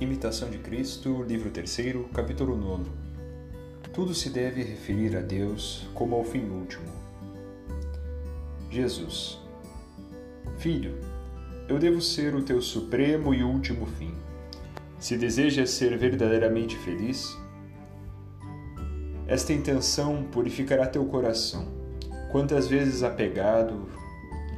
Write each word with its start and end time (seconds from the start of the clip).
Imitação 0.00 0.48
de 0.48 0.56
Cristo, 0.56 1.22
livro 1.24 1.50
3, 1.50 1.76
capítulo 2.14 2.56
9. 2.56 2.84
Tudo 3.92 4.14
se 4.14 4.30
deve 4.30 4.62
referir 4.62 5.14
a 5.14 5.20
Deus 5.20 5.86
como 5.92 6.16
ao 6.16 6.24
fim 6.24 6.42
último. 6.44 6.86
Jesus. 8.70 9.38
Filho, 10.56 10.94
eu 11.68 11.78
devo 11.78 12.00
ser 12.00 12.34
o 12.34 12.42
teu 12.42 12.62
supremo 12.62 13.34
e 13.34 13.44
último 13.44 13.84
fim. 13.84 14.14
Se 14.98 15.18
desejas 15.18 15.68
ser 15.68 15.98
verdadeiramente 15.98 16.78
feliz, 16.78 17.36
esta 19.26 19.52
intenção 19.52 20.22
purificará 20.32 20.86
teu 20.86 21.04
coração. 21.04 21.68
Quantas 22.32 22.66
vezes 22.66 23.02
apegado, 23.02 23.86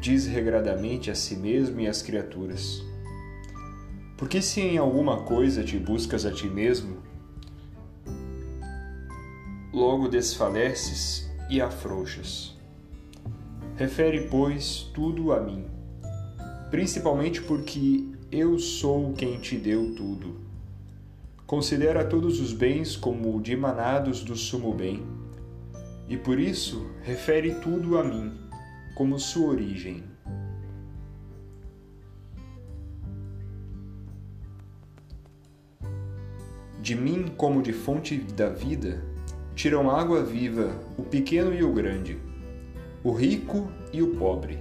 desregradamente 0.00 1.10
a 1.10 1.16
si 1.16 1.34
mesmo 1.34 1.80
e 1.80 1.88
às 1.88 2.00
criaturas. 2.00 2.91
Porque 4.16 4.40
se 4.40 4.60
em 4.60 4.78
alguma 4.78 5.22
coisa 5.22 5.64
te 5.64 5.78
buscas 5.78 6.24
a 6.24 6.30
ti 6.30 6.46
mesmo, 6.46 6.98
logo 9.72 10.08
desfaleces 10.08 11.30
e 11.50 11.60
afrouxas. 11.60 12.56
Refere, 13.76 14.28
pois, 14.28 14.90
tudo 14.94 15.32
a 15.32 15.40
mim, 15.40 15.64
principalmente 16.70 17.40
porque 17.42 18.06
eu 18.30 18.58
sou 18.58 19.12
quem 19.12 19.38
te 19.38 19.56
deu 19.56 19.94
tudo 19.94 20.42
Considera 21.52 22.02
todos 22.02 22.40
os 22.40 22.54
bens 22.54 22.96
como 22.96 23.38
dimanados 23.38 24.24
do 24.24 24.34
sumo 24.34 24.72
bem, 24.72 25.02
e 26.08 26.16
por 26.16 26.40
isso 26.40 26.90
refere 27.02 27.56
tudo 27.56 27.98
a 27.98 28.02
mim, 28.02 28.32
como 28.94 29.20
sua 29.20 29.48
origem. 29.48 30.02
De 36.82 36.94
mim, 36.94 37.32
como 37.38 37.62
de 37.62 37.72
fonte 37.72 38.18
da 38.18 38.50
vida, 38.50 39.02
tiram 39.54 39.90
água 39.90 40.22
viva 40.22 40.78
o 40.98 41.02
pequeno 41.02 41.54
e 41.54 41.64
o 41.64 41.72
grande, 41.72 42.18
o 43.02 43.12
rico 43.12 43.72
e 43.90 44.02
o 44.02 44.08
pobre. 44.16 44.58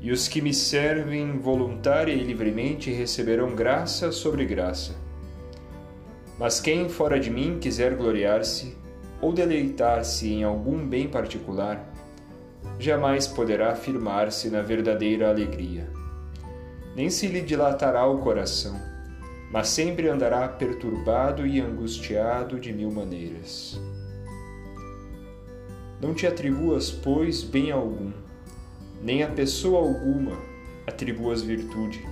E 0.00 0.10
os 0.10 0.26
que 0.26 0.40
me 0.40 0.52
servem 0.52 1.38
voluntária 1.38 2.12
e 2.12 2.24
livremente 2.24 2.90
receberão 2.90 3.54
graça 3.54 4.10
sobre 4.10 4.44
graça 4.44 5.04
mas 6.38 6.60
quem 6.60 6.88
fora 6.88 7.18
de 7.18 7.30
mim 7.30 7.58
quiser 7.60 7.94
gloriar-se 7.94 8.76
ou 9.20 9.32
deleitar-se 9.32 10.32
em 10.32 10.42
algum 10.42 10.86
bem 10.86 11.08
particular, 11.08 11.88
jamais 12.78 13.26
poderá 13.26 13.70
afirmar-se 13.70 14.50
na 14.50 14.60
verdadeira 14.60 15.30
alegria. 15.30 15.88
Nem 16.94 17.08
se 17.08 17.26
lhe 17.28 17.40
dilatará 17.40 18.06
o 18.06 18.18
coração, 18.18 18.78
mas 19.54 19.68
sempre 19.68 20.08
andará 20.08 20.48
perturbado 20.48 21.46
e 21.46 21.60
angustiado 21.60 22.58
de 22.58 22.72
mil 22.72 22.90
maneiras. 22.90 23.80
Não 26.00 26.12
te 26.12 26.26
atribuas, 26.26 26.90
pois, 26.90 27.44
bem 27.44 27.70
algum, 27.70 28.10
nem 29.00 29.22
a 29.22 29.28
pessoa 29.28 29.78
alguma 29.78 30.36
atribuas 30.88 31.40
virtude, 31.40 32.04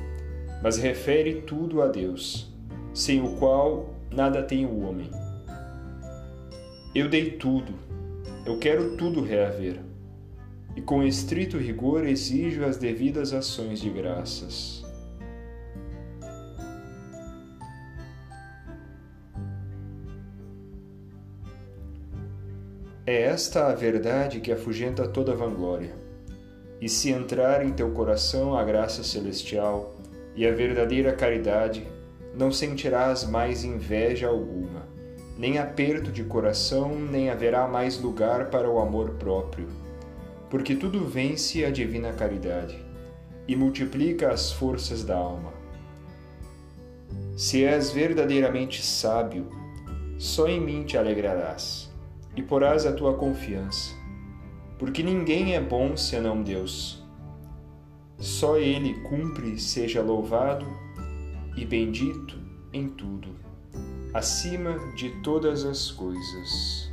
mas 0.63 0.79
refere 0.79 1.43
tudo 1.43 1.83
a 1.83 1.89
Deus, 1.89 2.49
sem 2.95 3.21
o 3.21 3.35
qual 3.39 3.93
nada 4.09 4.45
tem 4.45 4.65
o 4.65 4.79
homem. 4.79 5.11
Eu 6.95 7.09
dei 7.09 7.33
tudo, 7.33 7.75
eu 8.47 8.57
quero 8.59 8.97
tudo 8.97 9.21
reaver, 9.21 9.81
e 10.77 10.81
com 10.81 11.03
estrito 11.03 11.59
rigor 11.59 12.07
exijo 12.07 12.65
as 12.65 12.77
devidas 12.77 13.33
ações 13.33 13.81
de 13.81 13.91
graças. 13.91 14.92
É 23.05 23.23
esta 23.23 23.67
a 23.67 23.75
verdade 23.75 24.39
que 24.39 24.53
afugenta 24.53 25.09
toda 25.09 25.35
vanglória. 25.35 25.93
E 26.81 26.89
se 26.89 27.11
entrar 27.11 27.67
em 27.67 27.73
teu 27.73 27.91
coração 27.91 28.57
a 28.57 28.63
graça 28.63 29.03
celestial 29.03 29.97
e 30.37 30.47
a 30.47 30.53
verdadeira 30.53 31.13
caridade, 31.13 31.85
não 32.33 32.53
sentirás 32.53 33.25
mais 33.25 33.65
inveja 33.65 34.29
alguma, 34.29 34.87
nem 35.37 35.59
aperto 35.59 36.13
de 36.13 36.23
coração, 36.23 36.95
nem 36.95 37.29
haverá 37.29 37.67
mais 37.67 38.01
lugar 38.01 38.51
para 38.51 38.71
o 38.71 38.79
amor 38.79 39.11
próprio, 39.15 39.67
porque 40.49 40.77
tudo 40.77 41.05
vence 41.05 41.65
a 41.65 41.73
divina 41.73 42.13
caridade 42.13 42.79
e 43.49 43.57
multiplica 43.57 44.31
as 44.31 44.53
forças 44.53 45.03
da 45.03 45.17
alma. 45.17 45.53
Se 47.37 47.65
és 47.65 47.91
verdadeiramente 47.91 48.81
sábio, 48.81 49.49
só 50.19 50.47
em 50.47 50.61
mim 50.61 50.85
te 50.85 50.97
alegrarás 50.97 51.92
e 52.37 52.43
porás 52.43 52.87
a 52.87 52.93
tua 52.93 53.15
confiança, 53.15 53.95
porque 54.79 55.03
ninguém 55.03 55.55
é 55.55 55.61
bom 55.61 55.97
senão 55.97 56.43
Deus. 56.43 57.03
Só 58.19 58.57
Ele 58.57 58.95
cumpre, 59.03 59.59
seja 59.59 60.01
louvado 60.03 60.67
e 61.57 61.65
bendito 61.65 62.39
em 62.73 62.89
tudo, 62.89 63.35
acima 64.15 64.79
de 64.95 65.11
todas 65.23 65.65
as 65.65 65.91
coisas. 65.91 66.92